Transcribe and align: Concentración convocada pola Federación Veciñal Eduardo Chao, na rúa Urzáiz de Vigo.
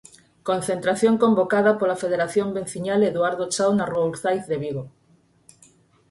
Concentración 0.49 1.13
convocada 1.23 1.71
pola 1.79 1.99
Federación 2.03 2.47
Veciñal 2.57 3.01
Eduardo 3.11 3.43
Chao, 3.53 3.71
na 3.73 3.85
rúa 3.91 4.09
Urzáiz 4.11 4.43
de 4.51 4.57
Vigo. 4.63 4.83